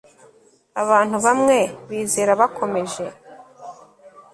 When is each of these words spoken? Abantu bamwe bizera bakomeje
Abantu 0.81 1.15
bamwe 1.25 1.57
bizera 1.87 2.31
bakomeje 2.41 3.05